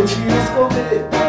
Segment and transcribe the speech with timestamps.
[0.00, 1.19] vou te esconder.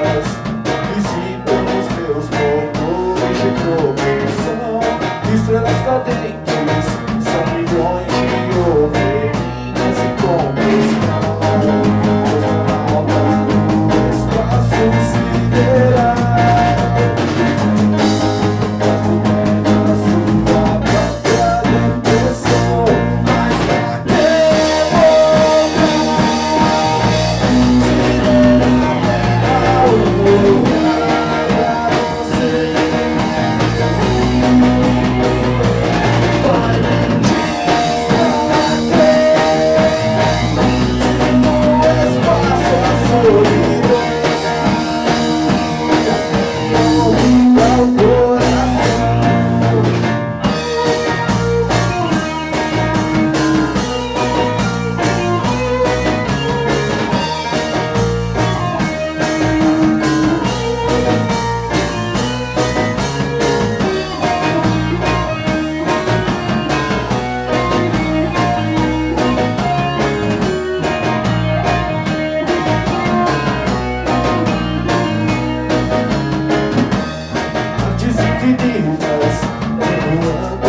[78.41, 80.61] dividirmos, então, é